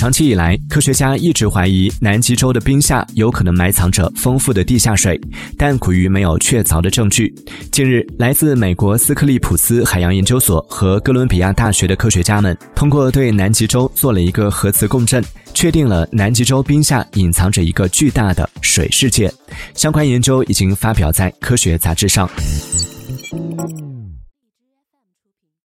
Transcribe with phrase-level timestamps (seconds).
[0.00, 5.20] 长期以来科学家一直怀疑南极洲的冰下有可能埋藏着丰富的地下水
[5.58, 7.30] 但苦于没有确凿的证据
[7.70, 15.22] 近日来自美国斯克利普斯海洋研究所和哥伦比亚大学的科学家们通过对南极洲做了一个核磁共振
[15.52, 19.30] 确定了南极洲冰下隐藏着一个巨大的水世界
[19.74, 22.26] 相关研究已经发表在科学杂志上。